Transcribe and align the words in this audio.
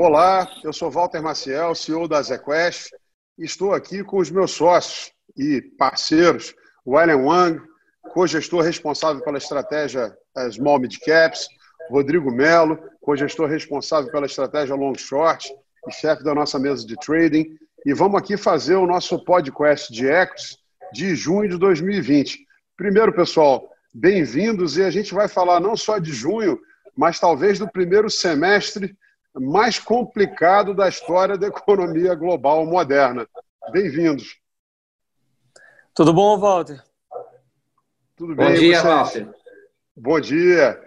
Olá, 0.00 0.48
eu 0.62 0.72
sou 0.72 0.92
Walter 0.92 1.20
Maciel, 1.20 1.74
CEO 1.74 2.06
da 2.06 2.22
ZQuest. 2.22 2.92
Estou 3.36 3.74
aqui 3.74 4.04
com 4.04 4.18
os 4.18 4.30
meus 4.30 4.52
sócios 4.52 5.10
e 5.36 5.60
parceiros, 5.76 6.54
William 6.86 7.16
Wang, 7.16 7.60
co-gestor 8.12 8.62
responsável 8.62 9.20
pela 9.24 9.38
estratégia 9.38 10.16
Small 10.52 10.78
Mid 10.78 10.98
Caps, 11.04 11.48
Rodrigo 11.90 12.30
Melo, 12.30 12.78
co-gestor 13.00 13.48
responsável 13.48 14.08
pela 14.12 14.26
estratégia 14.26 14.76
Long 14.76 14.94
Short 14.94 15.52
e 15.88 15.92
chefe 15.92 16.22
da 16.22 16.32
nossa 16.32 16.60
mesa 16.60 16.86
de 16.86 16.94
trading. 17.00 17.58
E 17.84 17.92
vamos 17.92 18.20
aqui 18.20 18.36
fazer 18.36 18.76
o 18.76 18.86
nosso 18.86 19.24
podcast 19.24 19.92
de 19.92 20.06
Equities 20.06 20.58
de 20.92 21.16
junho 21.16 21.48
de 21.48 21.58
2020. 21.58 22.38
Primeiro, 22.76 23.12
pessoal, 23.12 23.68
bem-vindos 23.92 24.76
e 24.76 24.84
a 24.84 24.92
gente 24.92 25.12
vai 25.12 25.26
falar 25.26 25.58
não 25.58 25.76
só 25.76 25.98
de 25.98 26.12
junho, 26.12 26.56
mas 26.96 27.18
talvez 27.18 27.58
do 27.58 27.68
primeiro 27.68 28.08
semestre 28.08 28.96
mais 29.40 29.78
complicado 29.78 30.74
da 30.74 30.88
história 30.88 31.36
da 31.36 31.46
economia 31.46 32.14
global 32.14 32.64
moderna. 32.66 33.26
Bem-vindos. 33.70 34.36
Tudo 35.94 36.12
bom, 36.12 36.38
Walter? 36.38 36.82
Tudo 38.16 38.34
bem, 38.34 38.48
Bom 38.48 38.54
dia, 38.54 38.80
vocês? 38.80 38.84
Walter. 38.84 39.28
Bom 39.96 40.20
dia. 40.20 40.80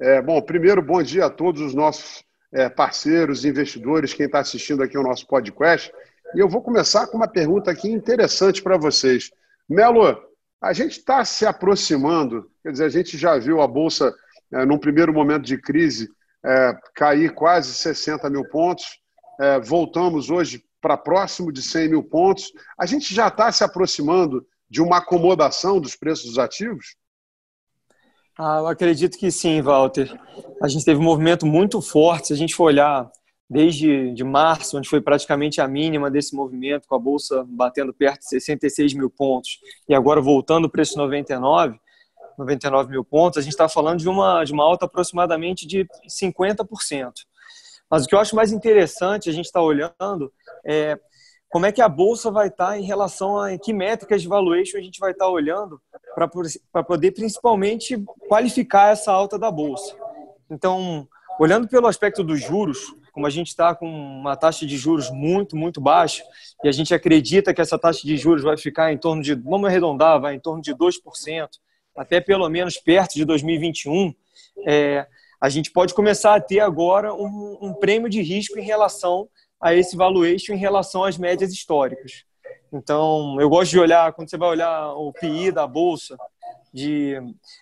É, 0.00 0.22
bom, 0.22 0.40
primeiro, 0.42 0.82
bom 0.82 1.02
dia 1.02 1.26
a 1.26 1.30
todos 1.30 1.60
os 1.60 1.74
nossos 1.74 2.24
é, 2.52 2.68
parceiros, 2.68 3.44
investidores, 3.44 4.14
quem 4.14 4.26
está 4.26 4.40
assistindo 4.40 4.82
aqui 4.82 4.98
o 4.98 5.02
nosso 5.02 5.26
podcast. 5.26 5.92
E 6.34 6.40
eu 6.40 6.48
vou 6.48 6.62
começar 6.62 7.06
com 7.06 7.16
uma 7.16 7.28
pergunta 7.28 7.70
aqui 7.70 7.88
interessante 7.88 8.62
para 8.62 8.76
vocês. 8.76 9.30
Melo, 9.68 10.16
a 10.60 10.72
gente 10.72 10.98
está 10.98 11.24
se 11.24 11.44
aproximando, 11.44 12.50
quer 12.62 12.72
dizer, 12.72 12.84
a 12.84 12.88
gente 12.88 13.18
já 13.18 13.38
viu 13.38 13.60
a 13.60 13.66
Bolsa, 13.66 14.14
é, 14.52 14.64
num 14.64 14.78
primeiro 14.78 15.12
momento 15.12 15.44
de 15.44 15.58
crise, 15.58 16.10
é, 16.44 16.74
cair 16.94 17.34
quase 17.34 17.72
60 17.74 18.28
mil 18.30 18.44
pontos. 18.48 18.84
É, 19.40 19.60
voltamos 19.60 20.30
hoje 20.30 20.62
para 20.80 20.96
próximo 20.96 21.52
de 21.52 21.62
100 21.62 21.88
mil 21.88 22.02
pontos. 22.02 22.52
A 22.78 22.86
gente 22.86 23.14
já 23.14 23.28
está 23.28 23.50
se 23.52 23.62
aproximando 23.62 24.46
de 24.68 24.80
uma 24.80 24.98
acomodação 24.98 25.78
dos 25.78 25.94
preços 25.94 26.26
dos 26.26 26.38
ativos? 26.38 26.96
Ah, 28.38 28.58
eu 28.60 28.66
acredito 28.66 29.18
que 29.18 29.30
sim, 29.30 29.60
Walter. 29.60 30.18
A 30.62 30.66
gente 30.66 30.84
teve 30.84 30.98
um 30.98 31.04
movimento 31.04 31.44
muito 31.44 31.82
forte. 31.82 32.28
Se 32.28 32.32
a 32.32 32.36
gente 32.36 32.54
for 32.54 32.64
olhar 32.64 33.10
desde 33.48 34.14
de 34.14 34.24
março, 34.24 34.78
onde 34.78 34.88
foi 34.88 35.02
praticamente 35.02 35.60
a 35.60 35.68
mínima 35.68 36.10
desse 36.10 36.34
movimento, 36.34 36.88
com 36.88 36.94
a 36.94 36.98
Bolsa 36.98 37.44
batendo 37.46 37.92
perto 37.92 38.20
de 38.20 38.30
66 38.30 38.94
mil 38.94 39.10
pontos, 39.10 39.58
e 39.86 39.94
agora 39.94 40.22
voltando 40.22 40.70
para 40.70 40.80
esse 40.80 40.96
99, 40.96 41.78
99 42.42 42.90
mil 42.90 43.04
pontos, 43.04 43.38
a 43.38 43.40
gente 43.40 43.52
está 43.52 43.68
falando 43.68 43.98
de 43.98 44.08
uma, 44.08 44.44
de 44.44 44.52
uma 44.52 44.64
alta 44.64 44.84
aproximadamente 44.84 45.66
de 45.66 45.86
50%. 46.08 47.12
Mas 47.90 48.04
o 48.04 48.08
que 48.08 48.14
eu 48.14 48.18
acho 48.18 48.36
mais 48.36 48.52
interessante, 48.52 49.28
a 49.28 49.32
gente 49.32 49.46
está 49.46 49.60
olhando, 49.60 50.32
é 50.64 50.98
como 51.50 51.66
é 51.66 51.72
que 51.72 51.82
a 51.82 51.88
Bolsa 51.88 52.30
vai 52.30 52.48
estar 52.48 52.68
tá 52.68 52.78
em 52.78 52.84
relação 52.84 53.38
a 53.38 53.58
que 53.58 53.74
métricas 53.74 54.22
de 54.22 54.28
valuation 54.28 54.78
a 54.78 54.80
gente 54.80 54.98
vai 54.98 55.12
estar 55.12 55.26
tá 55.26 55.30
olhando 55.30 55.78
para 56.14 56.82
poder 56.82 57.10
principalmente 57.10 58.02
qualificar 58.26 58.92
essa 58.92 59.12
alta 59.12 59.38
da 59.38 59.50
Bolsa. 59.50 59.94
Então, 60.50 61.06
olhando 61.38 61.68
pelo 61.68 61.86
aspecto 61.86 62.24
dos 62.24 62.40
juros, 62.40 62.94
como 63.12 63.26
a 63.26 63.30
gente 63.30 63.48
está 63.48 63.74
com 63.74 63.86
uma 63.86 64.34
taxa 64.34 64.66
de 64.66 64.78
juros 64.78 65.10
muito, 65.10 65.54
muito 65.54 65.78
baixa, 65.78 66.24
e 66.64 66.68
a 66.68 66.72
gente 66.72 66.94
acredita 66.94 67.52
que 67.52 67.60
essa 67.60 67.78
taxa 67.78 68.06
de 68.06 68.16
juros 68.16 68.42
vai 68.42 68.56
ficar 68.56 68.90
em 68.90 68.96
torno 68.96 69.22
de, 69.22 69.34
vamos 69.34 69.68
arredondar, 69.68 70.18
vai 70.18 70.34
em 70.34 70.40
torno 70.40 70.62
de 70.62 70.74
2%, 70.74 71.48
até 71.96 72.20
pelo 72.20 72.48
menos 72.48 72.76
perto 72.76 73.14
de 73.14 73.24
2021, 73.24 74.14
é, 74.66 75.06
a 75.40 75.48
gente 75.48 75.70
pode 75.70 75.94
começar 75.94 76.34
a 76.34 76.40
ter 76.40 76.60
agora 76.60 77.12
um, 77.14 77.58
um, 77.60 77.74
prêmio 77.74 78.08
de 78.08 78.22
risco 78.22 78.58
em 78.58 78.62
relação 78.62 79.28
a 79.60 79.74
esse 79.74 79.96
valuation, 79.96 80.52
em 80.52 80.58
relação 80.58 81.04
às 81.04 81.18
médias 81.18 81.52
históricas. 81.52 82.24
Então, 82.72 83.36
eu 83.40 83.48
gosto 83.48 83.70
de 83.70 83.80
olhar, 83.80 84.12
quando 84.12 84.30
você 84.30 84.38
vai 84.38 84.48
olhar 84.48 84.92
o 84.94 85.12
PI 85.12 85.52
da 85.52 85.66
Bolsa 85.66 86.16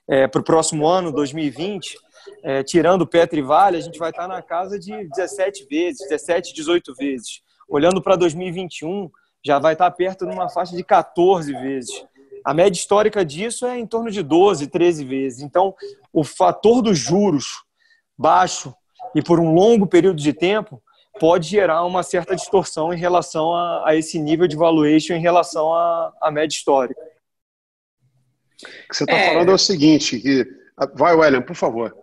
é, 0.09 0.28
para 0.28 0.41
o 0.41 0.44
próximo 0.44 0.87
ano, 0.87 1.12
2020, 1.12 1.97
é, 2.43 2.62
tirando 2.62 3.06
Petro 3.06 3.38
e 3.38 3.43
Vale, 3.43 3.78
a 3.78 3.81
gente 3.81 3.99
vai 3.99 4.10
estar 4.10 4.28
na 4.28 4.43
casa 4.43 4.78
de 4.78 5.09
17 5.09 5.66
vezes, 5.66 6.09
17, 6.09 6.55
18 6.55 6.94
vezes. 6.94 7.43
Olhando 7.69 8.03
para 8.03 8.16
2021, 8.16 9.10
já 9.44 9.59
vai 9.59 9.72
estar 9.72 9.91
perto 9.91 10.26
de 10.26 10.32
uma 10.32 10.49
faixa 10.49 10.76
de 10.76 10.84
14 10.84 11.53
vezes. 11.55 12.05
A 12.45 12.55
média 12.55 12.78
histórica 12.78 13.25
disso 13.25 13.67
é 13.67 13.78
em 13.78 13.87
torno 13.87 14.11
de 14.11 14.23
12, 14.23 14.67
13 14.67 15.05
vezes. 15.05 15.43
Então, 15.43 15.75
o 16.12 16.25
fator 16.25 16.83
dos 16.83 16.99
juros 16.99 17.65
baixo 18.17 18.75
e 19.15 19.23
por 19.23 19.41
um 19.41 19.55
longo 19.55 19.87
período 19.87 20.21
de 20.21 20.33
tempo 20.33 20.83
pode 21.19 21.49
gerar 21.49 21.84
uma 21.84 22.03
certa 22.03 22.34
distorção 22.37 22.93
em 22.93 22.97
relação 22.97 23.55
a, 23.55 23.89
a 23.89 23.97
esse 23.97 24.19
nível 24.19 24.47
de 24.47 24.56
valuation 24.56 25.15
em 25.15 25.21
relação 25.21 25.75
à, 25.75 26.31
média 26.31 26.55
histórica. 26.55 27.00
O 28.62 28.89
que 28.89 28.97
você 28.97 29.05
está 29.05 29.17
é... 29.17 29.33
falando 29.33 29.50
é 29.50 29.55
o 29.55 29.59
seguinte, 29.59 30.19
que... 30.19 30.47
vai, 30.95 31.15
William, 31.15 31.43
por 31.43 31.56
favor. 31.56 31.97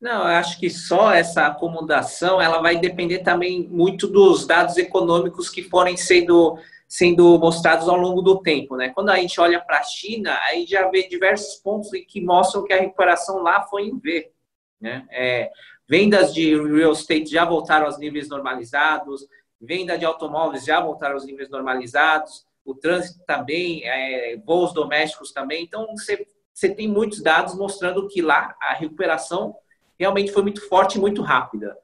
Não, 0.00 0.22
eu 0.22 0.34
acho 0.34 0.58
que 0.58 0.68
só 0.68 1.12
essa 1.12 1.46
acomodação 1.46 2.42
ela 2.42 2.60
vai 2.60 2.76
depender 2.76 3.20
também 3.20 3.68
muito 3.68 4.08
dos 4.08 4.44
dados 4.46 4.76
econômicos 4.76 5.48
que 5.48 5.62
forem 5.62 5.96
sendo 5.96 6.58
sendo 6.92 7.38
mostrados 7.38 7.88
ao 7.88 7.96
longo 7.96 8.20
do 8.20 8.42
tempo, 8.42 8.76
né? 8.76 8.90
Quando 8.90 9.08
a 9.08 9.16
gente 9.16 9.40
olha 9.40 9.58
para 9.58 9.78
a 9.78 9.82
China, 9.82 10.38
aí 10.42 10.66
já 10.66 10.90
vê 10.90 11.08
diversos 11.08 11.54
pontos 11.54 11.88
que 12.06 12.20
mostram 12.20 12.64
que 12.64 12.72
a 12.74 12.78
recuperação 12.78 13.42
lá 13.42 13.62
foi 13.62 13.84
em 13.84 13.98
V, 13.98 14.30
né? 14.78 15.06
É, 15.10 15.50
vendas 15.88 16.34
de 16.34 16.54
real 16.54 16.92
estate 16.92 17.30
já 17.30 17.46
voltaram 17.46 17.86
aos 17.86 17.98
níveis 17.98 18.28
normalizados, 18.28 19.26
venda 19.58 19.96
de 19.96 20.04
automóveis 20.04 20.66
já 20.66 20.82
voltaram 20.82 21.14
aos 21.14 21.24
níveis 21.24 21.48
normalizados, 21.48 22.44
o 22.62 22.74
trânsito 22.74 23.24
também, 23.26 23.82
é, 23.86 24.36
voos 24.44 24.74
domésticos 24.74 25.32
também. 25.32 25.64
Então, 25.64 25.86
você, 25.96 26.26
você 26.52 26.74
tem 26.74 26.88
muitos 26.88 27.22
dados 27.22 27.56
mostrando 27.56 28.06
que 28.06 28.20
lá 28.20 28.54
a 28.60 28.74
recuperação 28.74 29.56
realmente 29.98 30.30
foi 30.30 30.42
muito 30.42 30.68
forte 30.68 30.98
e 30.98 31.00
muito 31.00 31.22
rápida. 31.22 31.74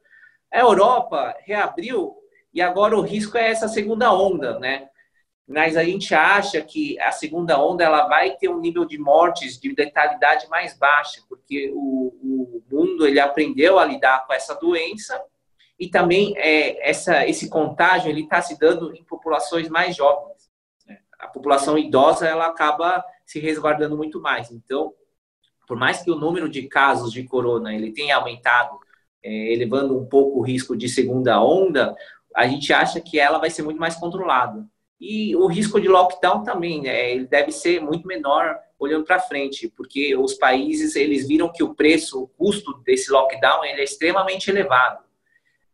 A 0.53 0.61
Europa 0.61 1.35
reabriu 1.47 2.15
e 2.53 2.61
agora 2.61 2.95
o 2.95 3.01
risco 3.01 3.39
é 3.39 3.49
essa 3.49 3.69
segunda 3.69 4.13
onda, 4.13 4.59
né? 4.59 4.91
Mas 5.49 5.79
a 5.79 5.83
gente 5.83 6.15
acha 6.15 6.61
que 6.61 7.01
a 7.01 7.11
segunda 7.11 7.59
onda 7.59 7.83
ela 7.83 8.07
vai 8.07 8.37
ter 8.37 8.51
um 8.51 8.61
nível 8.61 8.85
de 8.85 8.99
mortes 8.99 9.59
de 9.59 9.75
letalidade 9.75 10.47
mais 10.49 10.77
baixa, 10.77 11.23
porque 11.27 11.73
o, 11.75 12.13
o 12.23 12.63
mundo 12.71 13.07
ele 13.07 13.19
aprendeu 13.19 13.79
a 13.79 13.85
lidar 13.85 14.27
com 14.27 14.35
essa 14.35 14.55
doença 14.55 15.19
e 15.79 15.89
também 15.89 16.35
é, 16.37 16.87
essa, 16.91 17.27
esse 17.27 17.49
contágio 17.49 18.11
ele 18.11 18.25
está 18.25 18.43
se 18.43 18.59
dando 18.59 18.95
em 18.95 19.03
populações 19.05 19.71
mais 19.71 19.97
jovens. 19.97 20.51
Né? 20.87 20.99
A 21.19 21.29
população 21.29 21.79
idosa 21.79 22.29
ela 22.29 22.47
acaba 22.47 23.03
se 23.25 23.41
resguardando 23.41 23.97
muito 23.97 24.21
mais. 24.21 24.51
Então, 24.51 24.93
por 25.67 25.79
mais 25.79 26.03
que 26.03 26.11
o 26.11 26.17
número 26.17 26.49
de 26.49 26.69
casos 26.69 27.11
de 27.11 27.25
corona 27.25 27.75
ele 27.75 27.93
tenha 27.93 28.17
aumentado, 28.17 28.79
é, 29.23 29.53
elevando 29.55 29.99
um 29.99 30.05
pouco 30.05 30.41
o 30.41 30.43
risco 30.43 30.77
de 30.77 30.91
segunda 30.91 31.43
onda, 31.43 31.97
a 32.37 32.47
gente 32.47 32.71
acha 32.71 33.01
que 33.01 33.19
ela 33.19 33.39
vai 33.39 33.49
ser 33.49 33.63
muito 33.63 33.81
mais 33.81 33.95
controlada. 33.95 34.67
E 35.01 35.37
o 35.37 35.47
risco 35.47 35.81
de 35.81 35.89
lockdown 35.89 36.43
também, 36.43 36.83
né? 36.83 37.13
Ele 37.13 37.27
deve 37.27 37.53
ser 37.53 37.81
muito 37.81 38.07
menor 38.07 38.59
olhando 38.79 39.05
para 39.05 39.21
frente, 39.21 39.69
porque 39.77 40.17
os 40.17 40.35
países 40.35 40.97
eles 40.97 41.27
viram 41.27 41.53
que 41.53 41.63
o 41.63 41.75
preço, 41.75 42.23
o 42.23 42.29
custo 42.29 42.75
desse 42.85 43.11
lockdown 43.11 43.65
ele 43.65 43.81
é 43.81 43.85
extremamente 43.85 44.51
elevado. 44.51 45.05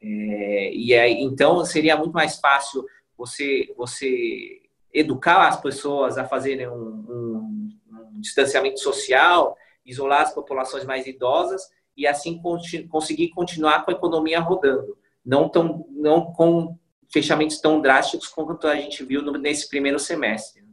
É, 0.01 0.73
e 0.75 0.95
aí, 0.95 1.23
então 1.23 1.65
seria 1.65 1.97
muito 1.97 2.13
mais 2.13 2.39
fácil 2.39 2.85
você 3.17 3.73
você 3.77 4.61
educar 4.93 5.49
as 5.49 5.61
pessoas 5.61 6.17
a 6.19 6.25
fazerem 6.25 6.69
um, 6.69 6.73
um, 7.09 7.71
um 7.91 8.21
distanciamento 8.21 8.79
social, 8.81 9.57
isolar 9.85 10.23
as 10.23 10.35
populações 10.35 10.85
mais 10.85 11.07
idosas 11.07 11.69
e 11.97 12.07
assim 12.07 12.41
conseguir 12.89 13.31
continuar 13.31 13.85
com 13.85 13.91
a 13.91 13.95
economia 13.95 14.41
rodando, 14.41 14.97
não 15.25 15.49
tão 15.49 15.87
não 15.91 16.33
com 16.33 16.79
fechamentos 17.15 17.61
tão 17.61 17.81
drásticos 17.81 18.27
quanto 18.27 18.67
a 18.67 18.75
gente 18.75 19.05
viu 19.05 19.23
nesse 19.39 19.69
primeiro 19.69 20.01
semestre. 20.01 20.65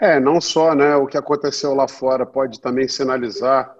É, 0.00 0.18
não 0.18 0.40
só 0.40 0.74
né, 0.74 0.96
o 0.96 1.06
que 1.06 1.18
aconteceu 1.18 1.74
lá 1.74 1.86
fora 1.86 2.24
pode 2.24 2.58
também 2.58 2.88
sinalizar 2.88 3.76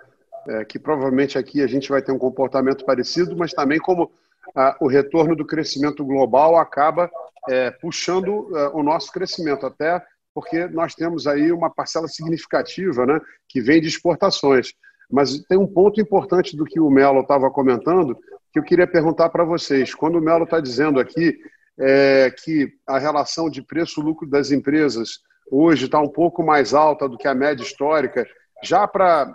é, 0.47 0.65
que 0.67 0.79
provavelmente 0.79 1.39
aqui 1.39 1.63
a 1.63 1.67
gente 1.67 1.89
vai 1.89 2.03
ter 2.03 2.13
um 2.13 2.19
comportamento 2.19 2.85
parecido, 2.85 3.35
mas 3.37 3.53
também 3.53 3.79
como 3.79 4.11
ah, 4.55 4.77
o 4.81 4.87
retorno 4.87 5.35
do 5.35 5.47
crescimento 5.47 6.05
global 6.05 6.57
acaba 6.57 7.11
é, 7.49 7.71
puxando 7.71 8.55
é, 8.55 8.69
o 8.69 8.83
nosso 8.83 9.11
crescimento, 9.11 9.65
até 9.65 10.03
porque 10.35 10.67
nós 10.69 10.95
temos 10.95 11.27
aí 11.27 11.51
uma 11.51 11.71
parcela 11.71 12.07
significativa 12.07 13.07
né, 13.07 13.19
que 13.49 13.61
vem 13.61 13.81
de 13.81 13.89
exportações. 13.89 14.73
Mas 15.11 15.39
tem 15.49 15.59
um 15.59 15.67
ponto 15.67 16.01
importante 16.01 16.57
do 16.57 16.65
que 16.65 16.79
o 16.79 16.91
Melo 16.91 17.21
estava 17.21 17.51
comentando, 17.51 18.17
que 18.53 18.59
eu 18.59 18.63
queria 18.63 18.87
perguntar 18.87 19.29
para 19.31 19.45
vocês. 19.45 19.95
Quando 19.95 20.17
o 20.17 20.21
Melo 20.21 20.45
está 20.45 20.61
dizendo 20.61 20.99
aqui 20.99 21.39
é, 21.79 22.31
que 22.31 22.73
a 22.87 22.99
relação 22.99 23.49
de 23.49 23.63
preço-lucro 23.63 24.29
das 24.29 24.51
empresas 24.51 25.21
hoje 25.51 25.87
está 25.87 26.01
um 26.01 26.09
pouco 26.09 26.43
mais 26.43 26.75
alta 26.75 27.09
do 27.09 27.17
que 27.17 27.27
a 27.27 27.35
média 27.35 27.63
histórica, 27.63 28.27
já 28.63 28.87
para 28.87 29.33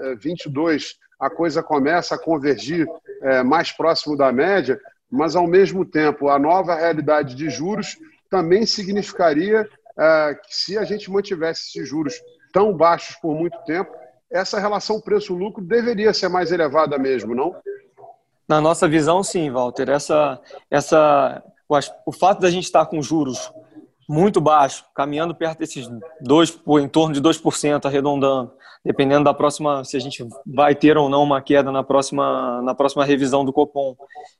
é, 0.00 0.14
22 0.16 0.84
é, 0.84 1.08
a 1.26 1.30
coisa 1.30 1.62
começa 1.62 2.14
a 2.14 2.18
convergir 2.18 2.86
é, 3.22 3.42
mais 3.42 3.72
próximo 3.72 4.16
da 4.16 4.30
média. 4.30 4.80
mas 5.10 5.34
ao 5.34 5.46
mesmo 5.46 5.84
tempo 5.84 6.28
a 6.28 6.38
nova 6.38 6.74
realidade 6.74 7.34
de 7.34 7.48
juros 7.48 7.96
também 8.30 8.66
significaria 8.66 9.68
é, 9.98 10.34
que 10.34 10.54
se 10.54 10.78
a 10.78 10.84
gente 10.84 11.10
mantivesse 11.10 11.68
esses 11.68 11.88
juros 11.88 12.14
tão 12.52 12.76
baixos 12.76 13.16
por 13.16 13.34
muito 13.34 13.58
tempo, 13.64 13.90
essa 14.30 14.60
relação 14.60 15.00
preço-lucro 15.00 15.64
deveria 15.64 16.12
ser 16.12 16.28
mais 16.28 16.52
elevada 16.52 16.98
mesmo, 16.98 17.34
não? 17.34 17.56
Na 18.48 18.60
nossa 18.60 18.88
visão, 18.88 19.22
sim, 19.22 19.50
Walter. 19.50 19.90
Essa, 19.90 20.40
essa, 20.70 21.42
o 22.06 22.12
fato 22.12 22.40
da 22.40 22.50
gente 22.50 22.64
estar 22.64 22.86
com 22.86 23.02
juros 23.02 23.52
muito 24.08 24.40
baixo, 24.40 24.86
caminhando 24.94 25.34
perto 25.34 25.58
desses 25.58 25.86
dois, 26.18 26.58
em 26.80 26.88
torno 26.88 27.14
de 27.14 27.20
2%, 27.20 27.84
arredondando, 27.84 28.50
dependendo 28.82 29.24
da 29.24 29.34
próxima, 29.34 29.84
se 29.84 29.98
a 29.98 30.00
gente 30.00 30.26
vai 30.46 30.74
ter 30.74 30.96
ou 30.96 31.10
não 31.10 31.22
uma 31.22 31.42
queda 31.42 31.70
na 31.70 31.84
próxima, 31.84 32.62
na 32.62 32.74
próxima 32.74 33.04
revisão 33.04 33.44
do 33.44 33.52
Copom, 33.52 33.94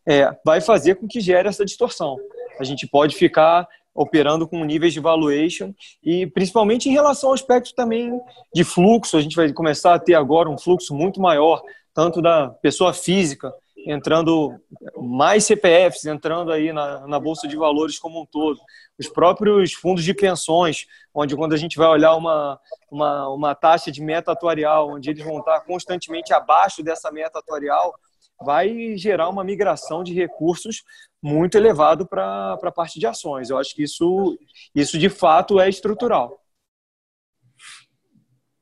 é, 0.08 0.34
vai 0.43 0.62
fazer 0.62 0.94
com 0.94 1.06
que 1.06 1.20
gere 1.20 1.46
essa 1.46 1.66
distorção. 1.66 2.16
A 2.58 2.64
gente 2.64 2.87
pode 2.87 3.14
ficar 3.14 3.69
operando 3.94 4.49
com 4.49 4.64
níveis 4.64 4.94
de 4.94 5.00
valuation 5.00 5.75
e 6.02 6.26
principalmente 6.28 6.88
em 6.88 6.93
relação 6.93 7.28
ao 7.28 7.34
aspecto 7.34 7.75
também 7.75 8.19
de 8.55 8.64
fluxo, 8.64 9.19
a 9.19 9.20
gente 9.20 9.37
vai 9.37 9.52
começar 9.52 9.93
a 9.93 9.99
ter 9.99 10.14
agora 10.14 10.49
um 10.49 10.56
fluxo 10.56 10.94
muito 10.94 11.20
maior, 11.20 11.60
tanto 11.93 12.22
da 12.22 12.49
pessoa 12.49 12.94
física 12.94 13.52
entrando 13.87 14.61
mais 14.97 15.45
CPFs 15.45 16.05
entrando 16.07 16.53
aí 16.53 16.73
na, 16.73 17.07
na 17.07 17.21
bolsa 17.21 17.47
de 17.47 17.57
valores 17.57 17.99
como 17.99 18.23
um 18.23 18.27
todo, 18.27 18.59
os 18.99 19.09
próprios 19.09 19.73
fundos 19.73 20.05
de 20.05 20.13
pensões, 20.13 20.87
onde 21.15 21.37
quando 21.37 21.53
a 21.53 21.57
gente 21.57 21.77
vai 21.77 21.89
olhar 21.89 22.15
uma, 22.17 22.61
uma, 22.91 23.29
uma 23.29 23.55
taxa 23.55 23.91
de 23.91 24.03
meta 24.03 24.33
atuarial, 24.33 24.91
onde 24.91 25.11
eles 25.11 25.25
vão 25.25 25.39
estar 25.39 25.61
constantemente 25.61 26.33
abaixo 26.33 26.83
dessa 26.83 27.11
meta 27.11 27.39
atuarial, 27.39 27.95
vai 28.41 28.97
gerar 28.97 29.29
uma 29.29 29.45
migração 29.45 30.03
de 30.03 30.15
recursos 30.15 30.83
muito 31.21 31.57
elevado 31.57 32.07
para 32.07 32.59
a 32.63 32.73
parte 32.73 32.99
de 32.99 33.07
ações. 33.07 33.51
Eu 33.51 33.59
acho 33.59 33.75
que 33.75 33.83
isso, 33.83 34.39
isso 34.75 34.99
de 34.99 35.09
fato 35.09 35.61
é 35.61 35.69
estrutural. 35.69 36.41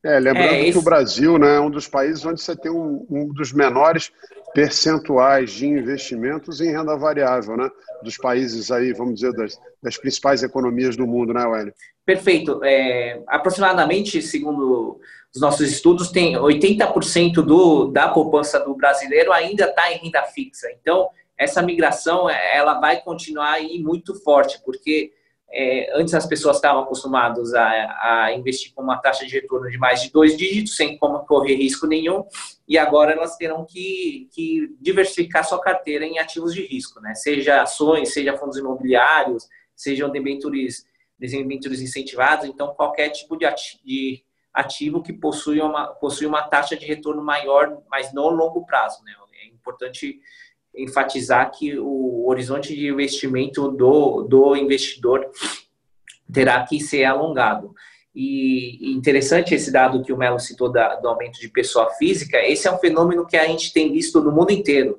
É, 0.06 0.20
lembrando 0.20 0.54
é, 0.54 0.60
esse... 0.62 0.72
que 0.72 0.78
o 0.78 0.82
Brasil 0.82 1.36
né, 1.36 1.56
é 1.56 1.60
um 1.60 1.70
dos 1.70 1.88
países 1.88 2.24
onde 2.24 2.40
você 2.40 2.54
tem 2.54 2.70
um, 2.70 3.04
um 3.10 3.28
dos 3.32 3.52
menores 3.52 4.12
percentuais 4.54 5.50
de 5.50 5.66
investimentos 5.66 6.60
em 6.60 6.70
renda 6.70 6.96
variável, 6.96 7.56
né? 7.56 7.68
Dos 8.02 8.16
países 8.16 8.70
aí, 8.70 8.92
vamos 8.92 9.16
dizer, 9.16 9.32
das, 9.32 9.60
das 9.82 9.98
principais 9.98 10.42
economias 10.42 10.96
do 10.96 11.06
mundo, 11.06 11.34
né, 11.34 11.44
Wélio? 11.44 11.74
Perfeito. 12.06 12.60
É, 12.64 13.20
aproximadamente, 13.26 14.22
segundo 14.22 15.00
os 15.34 15.40
nossos 15.40 15.68
estudos, 15.68 16.10
tem 16.10 16.36
80% 16.36 17.42
do, 17.42 17.88
da 17.88 18.08
poupança 18.08 18.60
do 18.60 18.74
brasileiro 18.74 19.32
ainda 19.32 19.64
está 19.64 19.92
em 19.92 19.98
renda 19.98 20.22
fixa. 20.22 20.68
Então, 20.80 21.08
essa 21.36 21.60
migração 21.60 22.30
ela 22.30 22.80
vai 22.80 23.02
continuar 23.02 23.54
aí 23.54 23.78
muito 23.82 24.14
forte, 24.22 24.58
porque 24.64 25.12
é, 25.52 25.90
antes 25.98 26.12
as 26.12 26.26
pessoas 26.26 26.56
estavam 26.56 26.82
acostumadas 26.82 27.54
a, 27.54 27.68
a, 28.24 28.32
investir 28.34 28.72
com 28.74 28.82
uma 28.82 28.98
taxa 28.98 29.24
de 29.24 29.32
retorno 29.32 29.70
de 29.70 29.78
mais 29.78 30.02
de 30.02 30.10
dois 30.10 30.36
dígitos, 30.36 30.76
sem 30.76 30.98
como 30.98 31.20
correr 31.20 31.54
risco 31.54 31.86
nenhum, 31.86 32.24
e 32.68 32.76
agora 32.76 33.12
elas 33.12 33.36
terão 33.36 33.64
que, 33.64 34.28
que 34.32 34.74
diversificar 34.80 35.44
sua 35.44 35.60
carteira 35.60 36.04
em 36.04 36.18
ativos 36.18 36.52
de 36.52 36.66
risco, 36.66 37.00
né? 37.00 37.14
seja 37.14 37.62
ações, 37.62 38.12
seja 38.12 38.36
fundos 38.36 38.58
imobiliários, 38.58 39.48
sejam 39.74 40.10
debentures, 40.10 40.84
incentivados, 41.20 42.46
então 42.46 42.74
qualquer 42.74 43.10
tipo 43.10 43.36
de 43.36 43.44
ativo, 43.44 43.82
de 43.84 44.24
ativo 44.52 45.02
que 45.02 45.12
possui 45.12 45.60
uma, 45.60 45.88
possui 45.88 46.26
uma 46.26 46.42
taxa 46.42 46.76
de 46.76 46.86
retorno 46.86 47.22
maior, 47.22 47.82
mas 47.90 48.12
no 48.12 48.28
longo 48.30 48.64
prazo. 48.64 49.02
Né? 49.04 49.12
É 49.42 49.46
importante 49.46 50.18
enfatizar 50.76 51.50
que 51.50 51.78
o 51.78 52.28
horizonte 52.28 52.74
de 52.74 52.88
investimento 52.88 53.70
do, 53.70 54.22
do 54.22 54.56
investidor 54.56 55.26
terá 56.32 56.64
que 56.64 56.80
ser 56.80 57.04
alongado. 57.04 57.74
E 58.14 58.94
interessante 58.94 59.54
esse 59.54 59.70
dado 59.70 60.02
que 60.02 60.12
o 60.12 60.16
Melo 60.16 60.38
citou 60.38 60.70
da, 60.70 60.96
do 60.96 61.08
aumento 61.08 61.38
de 61.38 61.48
pessoa 61.48 61.90
física, 61.94 62.38
esse 62.38 62.66
é 62.66 62.72
um 62.72 62.78
fenômeno 62.78 63.26
que 63.26 63.36
a 63.36 63.46
gente 63.46 63.72
tem 63.72 63.92
visto 63.92 64.22
no 64.22 64.32
mundo 64.32 64.50
inteiro. 64.50 64.98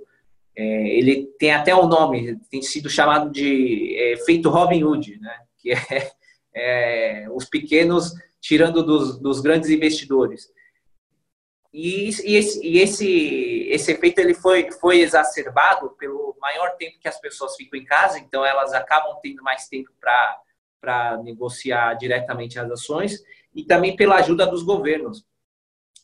É, 0.55 0.97
ele 0.97 1.27
tem 1.39 1.51
até 1.51 1.75
um 1.75 1.87
nome, 1.87 2.39
tem 2.49 2.61
sido 2.61 2.89
chamado 2.89 3.31
de 3.31 3.95
é, 3.95 4.13
efeito 4.13 4.49
Robin 4.49 4.83
Hood, 4.83 5.19
né? 5.19 5.35
que 5.57 5.71
é, 5.71 6.11
é 6.55 7.27
os 7.31 7.45
pequenos 7.45 8.13
tirando 8.39 8.83
dos, 8.83 9.19
dos 9.19 9.39
grandes 9.39 9.69
investidores. 9.69 10.49
E, 11.73 12.09
e, 12.09 12.35
esse, 12.35 12.65
e 12.65 12.79
esse, 12.79 13.67
esse 13.69 13.91
efeito 13.91 14.19
ele 14.19 14.33
foi, 14.33 14.71
foi 14.71 14.99
exacerbado 15.01 15.89
pelo 15.91 16.35
maior 16.39 16.75
tempo 16.77 16.99
que 16.99 17.07
as 17.07 17.19
pessoas 17.19 17.55
ficam 17.55 17.79
em 17.79 17.85
casa, 17.85 18.19
então 18.19 18.45
elas 18.45 18.73
acabam 18.73 19.17
tendo 19.21 19.43
mais 19.43 19.67
tempo 19.67 19.91
para 19.99 21.17
negociar 21.23 21.95
diretamente 21.95 22.59
as 22.59 22.69
ações 22.71 23.21
e 23.53 23.63
também 23.63 23.95
pela 23.95 24.15
ajuda 24.15 24.45
dos 24.45 24.63
governos. 24.63 25.25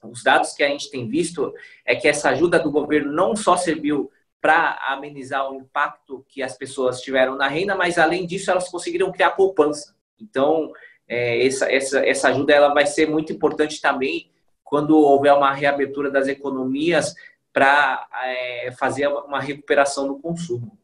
Os 0.03 0.21
dados 0.21 0.53
que 0.53 0.63
a 0.63 0.67
gente 0.67 0.91
tem 0.91 1.07
visto 1.07 1.53
é 1.85 1.95
que 1.95 2.07
essa 2.07 2.29
ajuda 2.29 2.59
do 2.59 2.71
governo 2.71 3.11
não 3.13 3.35
só 3.35 3.55
serviu 3.55 4.11
para 4.41 4.77
amenizar 4.89 5.49
o 5.49 5.55
impacto 5.55 6.25
que 6.27 6.43
as 6.43 6.57
pessoas 6.57 6.99
tiveram 6.99 7.35
na 7.37 7.47
renda, 7.47 7.75
mas 7.75 7.97
além 7.97 8.25
disso 8.25 8.51
elas 8.51 8.67
conseguiram 8.67 9.11
criar 9.11 9.31
poupança. 9.31 9.95
Então, 10.19 10.73
é, 11.07 11.45
essa, 11.45 11.71
essa, 11.71 12.05
essa 12.05 12.27
ajuda 12.27 12.53
ela 12.53 12.73
vai 12.73 12.85
ser 12.85 13.09
muito 13.09 13.31
importante 13.31 13.79
também 13.79 14.29
quando 14.73 14.97
houver 14.97 15.31
uma 15.35 15.53
reabertura 15.53 16.09
das 16.09 16.27
economias 16.27 17.13
para 17.53 18.07
é, 18.25 18.71
fazer 18.71 19.07
uma 19.07 19.39
recuperação 19.39 20.07
do 20.07 20.17
consumo. 20.17 20.75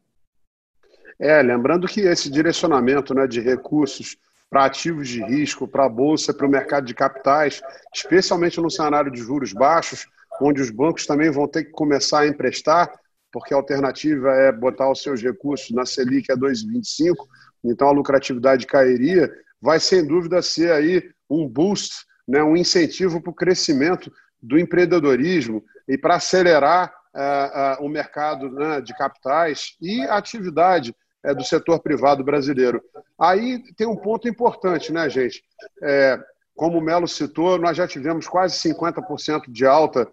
É, 1.18 1.42
lembrando 1.42 1.88
que 1.88 2.02
esse 2.02 2.30
direcionamento 2.30 3.12
né, 3.12 3.26
de 3.26 3.40
recursos 3.40 4.16
para 4.48 4.66
ativos 4.66 5.08
de 5.08 5.20
risco, 5.24 5.66
para 5.66 5.86
a 5.86 5.88
bolsa, 5.88 6.32
para 6.32 6.46
o 6.46 6.48
mercado 6.48 6.86
de 6.86 6.94
capitais, 6.94 7.60
especialmente 7.92 8.60
no 8.60 8.70
cenário 8.70 9.10
de 9.10 9.18
juros 9.18 9.52
baixos, 9.52 10.06
onde 10.40 10.62
os 10.62 10.70
bancos 10.70 11.04
também 11.04 11.28
vão 11.28 11.48
ter 11.48 11.64
que 11.64 11.72
começar 11.72 12.20
a 12.20 12.28
emprestar, 12.28 12.96
porque 13.32 13.52
a 13.52 13.56
alternativa 13.56 14.30
é 14.30 14.52
botar 14.52 14.88
os 14.88 15.02
seus 15.02 15.20
recursos 15.20 15.72
na 15.72 15.84
Selic 15.84 16.30
a 16.30 16.36
2,25, 16.36 17.16
então 17.64 17.88
a 17.88 17.92
lucratividade 17.92 18.68
cairia, 18.68 19.28
vai 19.60 19.80
sem 19.80 20.06
dúvida 20.06 20.40
ser 20.42 20.70
aí 20.70 21.10
um 21.28 21.48
boost 21.48 22.08
né, 22.30 22.42
um 22.44 22.56
incentivo 22.56 23.20
para 23.20 23.30
o 23.30 23.34
crescimento 23.34 24.12
do 24.40 24.56
empreendedorismo 24.56 25.64
e 25.88 25.98
para 25.98 26.14
acelerar 26.14 26.94
uh, 27.12 27.82
uh, 27.82 27.84
o 27.84 27.88
mercado 27.88 28.48
né, 28.50 28.80
de 28.80 28.96
capitais 28.96 29.76
e 29.82 30.02
a 30.02 30.16
atividade 30.16 30.94
uh, 31.26 31.34
do 31.34 31.42
setor 31.42 31.80
privado 31.80 32.22
brasileiro. 32.22 32.80
Aí 33.18 33.58
tem 33.74 33.86
um 33.86 33.96
ponto 33.96 34.28
importante, 34.28 34.92
né, 34.92 35.10
gente? 35.10 35.42
É, 35.82 36.18
como 36.54 36.78
o 36.78 36.80
Melo 36.80 37.08
citou, 37.08 37.58
nós 37.58 37.76
já 37.76 37.88
tivemos 37.88 38.28
quase 38.28 38.56
50% 38.56 39.42
de 39.48 39.66
alta 39.66 40.08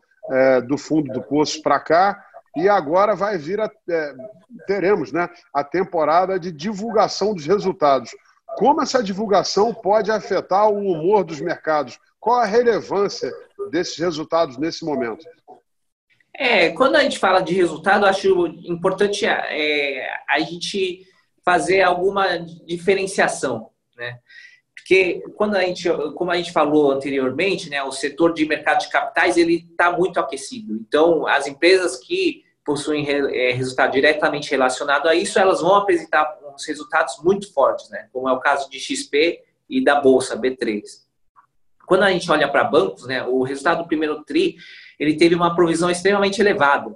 do 0.67 0.77
fundo 0.77 1.13
do 1.13 1.21
Poço 1.21 1.61
para 1.61 1.79
cá, 1.79 2.21
e 2.57 2.67
agora 2.67 3.15
vai 3.15 3.37
vir 3.37 3.61
a, 3.61 3.71
é, 3.89 4.15
teremos 4.65 5.11
né, 5.11 5.29
a 5.53 5.63
temporada 5.63 6.39
de 6.39 6.51
divulgação 6.51 7.33
dos 7.33 7.45
resultados. 7.45 8.11
Como 8.57 8.81
essa 8.81 9.03
divulgação 9.03 9.71
pode 9.71 10.09
afetar 10.09 10.67
o 10.67 10.79
humor 10.79 11.23
dos 11.23 11.39
mercados? 11.39 11.99
Qual 12.19 12.39
a 12.39 12.45
relevância 12.45 13.31
desses 13.69 13.99
resultados 13.99 14.57
nesse 14.57 14.83
momento? 14.83 15.23
É, 16.35 16.71
quando 16.71 16.95
a 16.95 17.03
gente 17.03 17.19
fala 17.19 17.39
de 17.39 17.53
resultado, 17.53 18.07
acho 18.07 18.47
importante 18.65 19.27
é, 19.27 20.09
a 20.27 20.39
gente 20.39 21.05
fazer 21.45 21.83
alguma 21.83 22.39
diferenciação, 22.65 23.69
né? 23.95 24.17
Porque 24.75 25.21
quando 25.35 25.55
a 25.55 25.61
gente, 25.61 25.87
como 26.15 26.31
a 26.31 26.37
gente 26.37 26.51
falou 26.51 26.91
anteriormente, 26.91 27.69
né, 27.69 27.83
o 27.83 27.91
setor 27.91 28.33
de 28.33 28.43
mercado 28.43 28.79
de 28.79 28.89
capitais 28.89 29.37
ele 29.37 29.67
está 29.69 29.91
muito 29.91 30.19
aquecido. 30.19 30.73
Então, 30.73 31.27
as 31.27 31.45
empresas 31.45 31.97
que 31.97 32.43
possuem 32.67 33.07
é, 33.09 33.53
resultado 33.53 33.93
diretamente 33.93 34.51
relacionado 34.51 35.07
a 35.07 35.15
isso, 35.15 35.39
elas 35.39 35.61
vão 35.61 35.73
apresentar 35.75 36.37
uns 36.53 36.67
resultados 36.67 37.17
muito 37.23 37.53
fortes, 37.53 37.89
né? 37.89 38.09
Como 38.11 38.27
é 38.27 38.33
o 38.33 38.41
caso 38.41 38.69
de 38.69 38.77
XP 38.77 39.41
e 39.69 39.81
da 39.81 40.01
bolsa 40.01 40.37
B3. 40.37 40.81
Quando 41.87 42.03
a 42.03 42.11
gente 42.11 42.29
olha 42.29 42.49
para 42.49 42.65
bancos, 42.65 43.07
né, 43.07 43.23
o 43.23 43.41
resultado 43.41 43.83
do 43.83 43.87
primeiro 43.87 44.21
tri 44.25 44.57
ele 44.99 45.15
teve 45.15 45.33
uma 45.33 45.55
provisão 45.55 45.89
extremamente 45.89 46.41
elevada. 46.41 46.93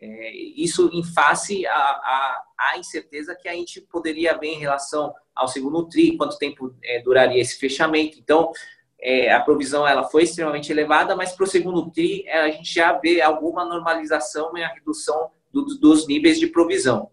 É, 0.00 0.34
isso 0.34 0.88
em 0.94 1.04
face 1.04 1.66
à 1.66 2.78
incerteza 2.78 3.36
que 3.36 3.48
a 3.50 3.52
gente 3.52 3.82
poderia 3.82 4.36
ver 4.38 4.48
em 4.48 4.58
relação 4.60 5.12
ao 5.34 5.46
segundo 5.46 5.86
tri, 5.90 6.16
quanto 6.16 6.38
tempo 6.38 6.74
é, 6.82 7.02
duraria 7.02 7.40
esse 7.40 7.58
fechamento. 7.58 8.18
Então, 8.18 8.50
é, 9.02 9.32
a 9.32 9.40
provisão 9.40 9.86
ela 9.86 10.04
foi 10.04 10.22
extremamente 10.22 10.70
elevada, 10.70 11.16
mas 11.16 11.32
para 11.32 11.42
o 11.42 11.48
segundo 11.48 11.90
tri 11.90 12.24
é, 12.26 12.42
a 12.42 12.50
gente 12.50 12.72
já 12.72 12.92
vê 12.92 13.20
alguma 13.20 13.64
normalização 13.64 14.56
e 14.56 14.62
a 14.62 14.68
redução 14.68 15.30
do, 15.52 15.64
dos 15.64 16.06
níveis 16.06 16.38
de 16.38 16.46
provisão. 16.46 17.10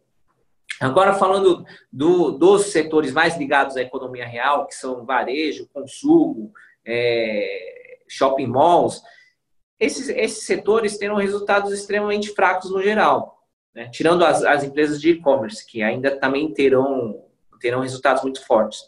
Agora, 0.80 1.14
falando 1.14 1.66
do, 1.92 2.32
dos 2.32 2.68
setores 2.68 3.12
mais 3.12 3.36
ligados 3.36 3.76
à 3.76 3.82
economia 3.82 4.26
real, 4.26 4.68
que 4.68 4.76
são 4.76 5.04
varejo, 5.04 5.68
consumo, 5.74 6.54
é, 6.86 7.98
shopping 8.08 8.48
malls, 8.48 9.02
esses, 9.80 10.10
esses 10.10 10.46
setores 10.46 10.98
terão 10.98 11.16
resultados 11.16 11.74
extremamente 11.74 12.30
fracos 12.34 12.70
no 12.70 12.82
geral. 12.82 13.44
né? 13.74 13.90
tirando 13.92 14.24
as, 14.24 14.44
as 14.44 14.64
empresas 14.64 15.02
de 15.02 15.12
e-commerce, 15.12 15.66
que 15.66 15.82
ainda 15.82 16.18
também 16.18 16.54
terão, 16.54 17.26
terão 17.60 17.82
resultados 17.82 18.22
muito 18.22 18.46
fortes, 18.46 18.80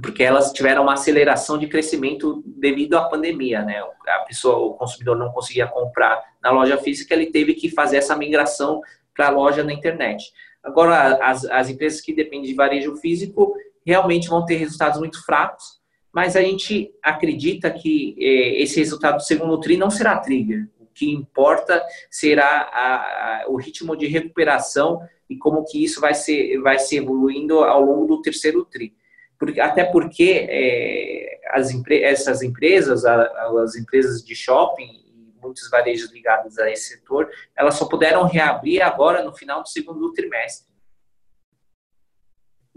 porque 0.00 0.22
elas 0.22 0.52
tiveram 0.52 0.82
uma 0.82 0.94
aceleração 0.94 1.58
de 1.58 1.66
crescimento 1.66 2.42
devido 2.46 2.96
à 2.96 3.08
pandemia, 3.08 3.62
né? 3.62 3.80
A 4.08 4.20
pessoa, 4.20 4.58
o 4.58 4.74
consumidor 4.74 5.16
não 5.16 5.30
conseguia 5.30 5.66
comprar 5.66 6.22
na 6.42 6.50
loja 6.50 6.78
física, 6.78 7.14
ele 7.14 7.26
teve 7.26 7.54
que 7.54 7.68
fazer 7.70 7.98
essa 7.98 8.16
migração 8.16 8.80
para 9.14 9.28
a 9.28 9.30
loja 9.30 9.62
na 9.62 9.72
internet. 9.72 10.32
Agora, 10.62 11.16
as, 11.24 11.44
as 11.46 11.68
empresas 11.68 12.00
que 12.00 12.12
dependem 12.12 12.48
de 12.48 12.54
varejo 12.54 12.96
físico 12.96 13.54
realmente 13.84 14.28
vão 14.28 14.44
ter 14.44 14.56
resultados 14.56 14.98
muito 14.98 15.24
fracos, 15.24 15.80
mas 16.12 16.36
a 16.36 16.42
gente 16.42 16.92
acredita 17.02 17.70
que 17.70 18.16
eh, 18.18 18.62
esse 18.62 18.78
resultado 18.78 19.16
do 19.16 19.22
segundo 19.22 19.58
TRI 19.60 19.76
não 19.76 19.90
será 19.90 20.18
trigger. 20.18 20.68
O 20.78 20.86
que 20.86 21.10
importa 21.10 21.82
será 22.10 22.68
a, 22.72 23.42
a, 23.42 23.44
o 23.48 23.56
ritmo 23.56 23.96
de 23.96 24.06
recuperação 24.06 25.00
e 25.28 25.36
como 25.36 25.64
que 25.64 25.82
isso 25.82 26.00
vai 26.00 26.14
ser, 26.14 26.60
vai 26.60 26.78
se 26.78 26.96
evoluindo 26.96 27.60
ao 27.60 27.80
longo 27.80 28.06
do 28.06 28.20
terceiro 28.20 28.64
TRI. 28.64 28.92
Porque, 29.40 29.58
até 29.58 29.84
porque 29.84 30.46
eh, 30.50 31.40
as, 31.48 31.70
essas 31.90 32.42
empresas, 32.42 33.06
as 33.06 33.74
empresas 33.74 34.22
de 34.22 34.36
shopping 34.36 34.84
e 34.84 35.34
muitos 35.40 35.70
varejos 35.70 36.12
ligados 36.12 36.58
a 36.58 36.70
esse 36.70 36.90
setor, 36.90 37.30
elas 37.56 37.74
só 37.76 37.86
puderam 37.86 38.24
reabrir 38.24 38.82
agora 38.82 39.24
no 39.24 39.32
final 39.34 39.62
do 39.62 39.68
segundo 39.68 40.12
trimestre. 40.12 40.68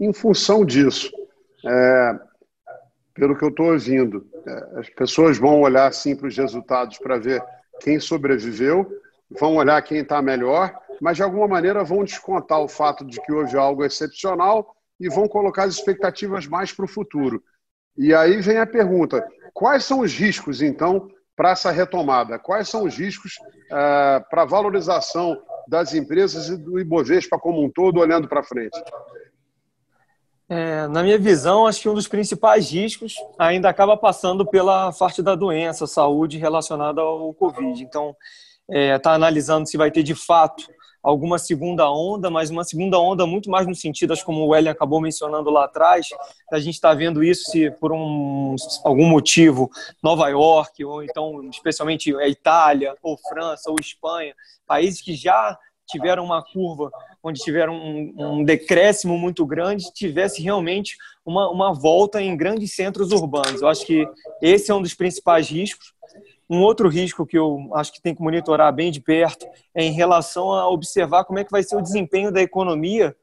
Em 0.00 0.10
função 0.14 0.64
disso, 0.64 1.12
é, 1.66 2.18
pelo 3.12 3.36
que 3.36 3.44
eu 3.44 3.50
estou 3.50 3.72
ouvindo. 3.72 4.26
É, 4.46 4.80
as 4.80 4.88
pessoas 4.88 5.36
vão 5.36 5.60
olhar 5.60 5.92
sim 5.92 6.16
para 6.16 6.28
os 6.28 6.36
resultados 6.36 6.96
para 6.96 7.18
ver 7.18 7.44
quem 7.80 8.00
sobreviveu, 8.00 8.90
vão 9.30 9.56
olhar 9.56 9.80
quem 9.82 9.98
está 9.98 10.22
melhor, 10.22 10.74
mas 10.98 11.18
de 11.18 11.22
alguma 11.22 11.46
maneira 11.46 11.84
vão 11.84 12.04
descontar 12.04 12.60
o 12.60 12.68
fato 12.68 13.04
de 13.04 13.20
que 13.20 13.32
houve 13.32 13.54
algo 13.56 13.84
excepcional 13.84 14.74
e 14.98 15.08
vão 15.08 15.28
colocar 15.28 15.64
as 15.64 15.74
expectativas 15.74 16.46
mais 16.46 16.72
para 16.72 16.84
o 16.84 16.88
futuro. 16.88 17.42
E 17.96 18.14
aí 18.14 18.40
vem 18.40 18.58
a 18.58 18.66
pergunta: 18.66 19.26
quais 19.52 19.84
são 19.84 20.00
os 20.00 20.12
riscos, 20.12 20.62
então, 20.62 21.08
para 21.36 21.50
essa 21.50 21.70
retomada? 21.70 22.38
Quais 22.38 22.68
são 22.68 22.84
os 22.84 22.96
riscos 22.96 23.32
uh, 23.66 24.24
para 24.28 24.42
a 24.42 24.46
valorização 24.46 25.40
das 25.68 25.94
empresas 25.94 26.48
e 26.48 26.56
do 26.56 26.78
Ibovespa 26.78 27.38
como 27.38 27.64
um 27.64 27.70
todo, 27.70 28.00
olhando 28.00 28.28
para 28.28 28.42
frente? 28.42 28.78
É, 30.48 30.86
na 30.88 31.02
minha 31.02 31.18
visão, 31.18 31.66
acho 31.66 31.80
que 31.80 31.88
um 31.88 31.94
dos 31.94 32.06
principais 32.06 32.70
riscos 32.70 33.14
ainda 33.38 33.68
acaba 33.68 33.96
passando 33.96 34.44
pela 34.44 34.92
parte 34.92 35.22
da 35.22 35.34
doença, 35.34 35.86
saúde 35.86 36.36
relacionada 36.36 37.00
ao 37.00 37.32
Covid. 37.32 37.82
Então, 37.82 38.14
está 38.68 38.78
é, 38.78 38.98
tá 38.98 39.12
analisando 39.12 39.66
se 39.66 39.76
vai 39.76 39.90
ter 39.90 40.02
de 40.02 40.14
fato 40.14 40.64
alguma 41.04 41.38
segunda 41.38 41.90
onda, 41.90 42.30
mas 42.30 42.48
uma 42.48 42.64
segunda 42.64 42.98
onda 42.98 43.26
muito 43.26 43.50
mais 43.50 43.66
no 43.66 43.74
sentido, 43.74 44.14
acho 44.14 44.24
como 44.24 44.46
o 44.46 44.56
Ellen 44.56 44.70
acabou 44.70 45.00
mencionando 45.02 45.50
lá 45.50 45.66
atrás, 45.66 46.08
a 46.50 46.58
gente 46.58 46.74
está 46.74 46.94
vendo 46.94 47.22
isso 47.22 47.50
se 47.50 47.70
por 47.72 47.92
um, 47.92 48.56
algum 48.82 49.06
motivo 49.06 49.70
Nova 50.02 50.28
York, 50.28 50.82
ou 50.82 51.02
então 51.04 51.46
especialmente 51.50 52.16
a 52.16 52.26
Itália, 52.26 52.94
ou 53.02 53.18
França, 53.18 53.70
ou 53.70 53.76
Espanha, 53.78 54.34
países 54.66 55.02
que 55.02 55.14
já 55.14 55.58
tiveram 55.86 56.24
uma 56.24 56.42
curva 56.42 56.90
onde 57.22 57.40
tiveram 57.40 57.74
um, 57.74 58.14
um 58.16 58.44
decréscimo 58.44 59.18
muito 59.18 59.44
grande, 59.44 59.92
tivesse 59.92 60.42
realmente 60.42 60.96
uma, 61.24 61.50
uma 61.50 61.74
volta 61.74 62.22
em 62.22 62.34
grandes 62.34 62.74
centros 62.74 63.12
urbanos. 63.12 63.60
Eu 63.60 63.68
acho 63.68 63.84
que 63.84 64.06
esse 64.40 64.70
é 64.70 64.74
um 64.74 64.80
dos 64.80 64.94
principais 64.94 65.48
riscos. 65.48 65.92
Um 66.48 66.60
outro 66.62 66.88
risco 66.88 67.26
que 67.26 67.38
eu 67.38 67.70
acho 67.74 67.92
que 67.92 68.02
tem 68.02 68.14
que 68.14 68.22
monitorar 68.22 68.72
bem 68.72 68.90
de 68.90 69.00
perto 69.00 69.46
é 69.74 69.82
em 69.82 69.92
relação 69.92 70.52
a 70.52 70.68
observar 70.68 71.24
como 71.24 71.38
é 71.38 71.44
que 71.44 71.50
vai 71.50 71.62
ser 71.62 71.76
o 71.76 71.82
desempenho 71.82 72.30
da 72.30 72.42
economia 72.42 73.16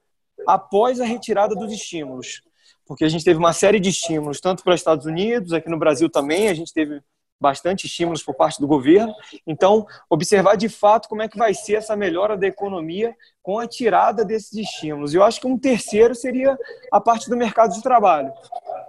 após 0.48 1.00
a 1.00 1.06
retirada 1.06 1.56
dos 1.56 1.72
estímulos. 1.72 2.42
Porque 2.86 3.06
a 3.06 3.10
gente 3.10 3.24
teve 3.24 3.40
uma 3.40 3.54
série 3.54 3.80
de 3.80 3.90
estímulos, 3.90 4.42
tanto 4.42 4.64
para 4.64 4.74
os 4.74 4.80
Estados 4.80 5.06
Unidos, 5.06 5.54
aqui 5.54 5.70
no 5.70 5.78
Brasil 5.78 6.10
também, 6.10 6.50
a 6.50 6.54
gente 6.54 6.74
teve 6.74 7.02
bastante 7.42 7.88
estímulos 7.88 8.22
por 8.22 8.36
parte 8.36 8.62
do 8.62 8.68
governo. 8.68 9.14
Então, 9.48 9.88
observar 10.08 10.56
de 10.56 10.70
fato 10.70 11.10
como 11.10 11.24
é 11.24 11.28
que 11.28 11.38
vai 11.38 11.54
ser 11.56 11.76
essa 11.76 11.96
melhora 11.96 12.38
da 12.38 12.46
economia 12.46 13.16
com 13.42 13.58
a 13.58 13.68
tirada 13.68 14.24
desses 14.24 14.54
estímulos. 14.54 15.14
Eu 15.14 15.24
acho 15.24 15.42
que 15.42 15.48
um 15.48 15.58
terceiro 15.58 16.14
seria 16.14 16.56
a 16.92 17.02
parte 17.02 17.30
do 17.30 17.36
mercado 17.36 17.74
de 17.74 17.82
trabalho. 17.82 18.32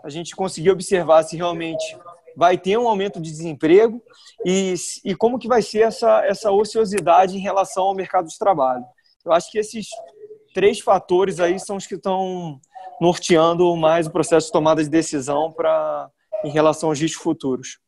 A 0.04 0.10
gente 0.10 0.36
conseguir 0.36 0.70
observar 0.70 1.22
se 1.22 1.36
realmente 1.36 1.96
vai 2.36 2.58
ter 2.58 2.78
um 2.78 2.88
aumento 2.88 3.20
de 3.20 3.30
desemprego 3.30 4.02
e, 4.44 4.74
e 5.04 5.14
como 5.14 5.38
que 5.38 5.48
vai 5.48 5.62
ser 5.62 5.80
essa, 5.80 6.24
essa 6.24 6.50
ociosidade 6.50 7.36
em 7.36 7.40
relação 7.40 7.84
ao 7.84 7.94
mercado 7.94 8.28
de 8.28 8.38
trabalho. 8.38 8.84
Eu 9.24 9.32
acho 9.32 9.50
que 9.50 9.58
esses 9.58 9.86
três 10.54 10.80
fatores 10.80 11.40
aí 11.40 11.58
são 11.58 11.76
os 11.76 11.86
que 11.86 11.94
estão 11.94 12.60
norteando 13.00 13.74
mais 13.76 14.06
o 14.06 14.10
processo 14.10 14.46
de 14.46 14.52
tomada 14.52 14.82
de 14.82 14.90
decisão 14.90 15.52
para 15.52 16.10
em 16.44 16.50
relação 16.50 16.88
aos 16.88 17.00
riscos 17.00 17.22
futuros. 17.22 17.78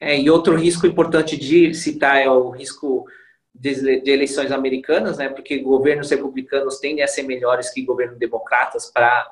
É, 0.00 0.18
e 0.18 0.28
outro 0.28 0.56
risco 0.56 0.86
importante 0.86 1.36
de 1.36 1.72
citar 1.72 2.18
é 2.18 2.28
o 2.28 2.50
risco 2.50 3.06
de, 3.54 4.00
de, 4.00 4.10
eleições 4.10 4.52
americanas, 4.52 5.16
né? 5.16 5.28
Porque 5.28 5.58
governos 5.58 6.10
republicanos 6.10 6.78
tendem 6.78 7.02
a 7.02 7.08
ser 7.08 7.22
melhores 7.22 7.70
que 7.70 7.82
governos 7.82 8.18
democratas 8.18 8.90
para 8.90 9.30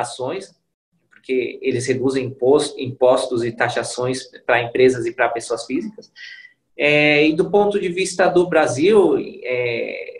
ações, 0.00 0.54
porque 1.26 1.58
eles 1.60 1.86
reduzem 1.86 2.26
imposto, 2.26 2.80
impostos 2.80 3.42
e 3.42 3.50
taxações 3.50 4.22
para 4.46 4.62
empresas 4.62 5.06
e 5.06 5.12
para 5.12 5.28
pessoas 5.28 5.66
físicas. 5.66 6.12
É, 6.78 7.26
e 7.26 7.34
do 7.34 7.50
ponto 7.50 7.80
de 7.80 7.88
vista 7.88 8.28
do 8.28 8.48
Brasil, 8.48 9.16
é, 9.42 10.14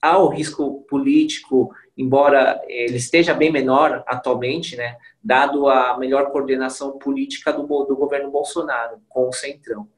há 0.00 0.16
o 0.16 0.28
risco 0.28 0.86
político 0.88 1.70
embora 1.98 2.62
ele 2.68 2.96
esteja 2.96 3.34
bem 3.34 3.50
menor 3.50 4.04
atualmente, 4.06 4.76
né, 4.76 4.96
dado 5.22 5.68
a 5.68 5.98
melhor 5.98 6.30
coordenação 6.30 6.96
política 6.96 7.52
do, 7.52 7.64
do 7.64 7.96
governo 7.96 8.30
Bolsonaro 8.30 9.02
com 9.08 9.28
o 9.28 9.32
Centrão. 9.32 9.88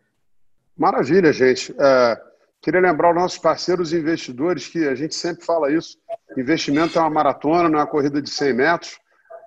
Maravilha, 0.75 1.31
gente. 1.31 1.75
É, 1.79 2.19
queria 2.63 2.81
lembrar 2.81 3.11
os 3.11 3.17
nossos 3.17 3.39
parceiros 3.39 3.93
investidores 3.93 4.67
que 4.67 4.89
a 4.89 4.95
gente 4.95 5.15
sempre 5.15 5.45
fala 5.45 5.71
isso: 5.71 5.99
investimento 6.39 6.99
é 6.99 7.03
uma 7.03 7.11
maratona, 7.11 7.69
não 7.69 7.79
é 7.79 7.83
uma 7.83 7.87
corrida 7.87 8.23
de 8.23 8.31
100 8.31 8.55
metros. 8.55 8.99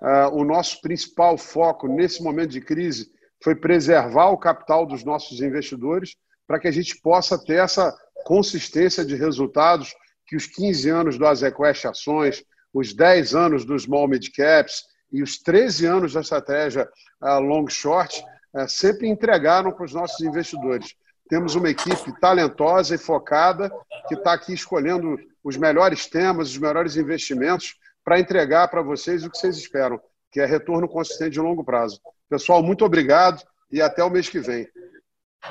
É, 0.02 0.26
o 0.26 0.44
nosso 0.44 0.80
principal 0.80 1.36
foco 1.38 1.88
nesse 1.88 2.22
momento 2.22 2.50
de 2.50 2.60
crise 2.60 3.10
foi 3.42 3.54
preservar 3.54 4.30
o 4.30 4.38
capital 4.38 4.86
dos 4.86 5.04
nossos 5.04 5.40
investidores 5.40 6.16
para 6.46 6.58
que 6.58 6.68
a 6.68 6.70
gente 6.70 7.00
possa 7.00 7.38
ter 7.38 7.56
essa 7.56 7.94
consistência 8.24 9.04
de 9.04 9.14
resultados 9.14 9.94
que 10.26 10.36
os 10.36 10.46
15 10.46 10.88
anos 10.88 11.18
do 11.18 11.26
Azequest 11.26 11.84
Ações, 11.84 12.42
os 12.72 12.94
10 12.94 13.34
anos 13.34 13.64
do 13.64 13.78
Small 13.78 14.08
Mid 14.08 14.28
Caps 14.34 14.82
e 15.12 15.22
os 15.22 15.38
13 15.38 15.86
anos 15.86 16.12
da 16.14 16.20
estratégia 16.20 16.88
uh, 17.22 17.38
Long 17.38 17.68
Short 17.68 18.22
uh, 18.54 18.68
sempre 18.68 19.08
entregaram 19.08 19.72
para 19.72 19.84
os 19.84 19.92
nossos 19.92 20.20
investidores. 20.20 20.94
Temos 21.28 21.54
uma 21.54 21.70
equipe 21.70 22.18
talentosa 22.20 22.94
e 22.94 22.98
focada 22.98 23.70
que 24.08 24.14
está 24.14 24.32
aqui 24.32 24.52
escolhendo 24.52 25.16
os 25.42 25.56
melhores 25.56 26.06
temas, 26.06 26.48
os 26.48 26.58
melhores 26.58 26.96
investimentos 26.96 27.74
para 28.04 28.20
entregar 28.20 28.68
para 28.68 28.82
vocês 28.82 29.24
o 29.24 29.30
que 29.30 29.38
vocês 29.38 29.56
esperam, 29.56 30.00
que 30.30 30.40
é 30.40 30.44
retorno 30.44 30.88
consistente 30.88 31.30
de 31.30 31.40
longo 31.40 31.64
prazo. 31.64 32.00
Pessoal, 32.28 32.62
muito 32.62 32.84
obrigado 32.84 33.42
e 33.72 33.80
até 33.80 34.04
o 34.04 34.10
mês 34.10 34.28
que 34.28 34.40
vem. 34.40 34.68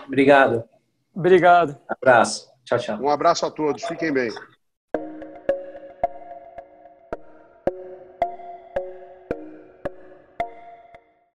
Obrigado. 0.05 0.63
Obrigado. 1.13 1.71
Um 1.89 1.93
abraço. 1.93 2.51
Tchau, 2.63 2.79
tchau. 2.79 2.99
Um 3.01 3.09
abraço 3.09 3.45
a 3.45 3.51
todos. 3.51 3.83
Fiquem 3.83 4.11
bem. 4.11 4.29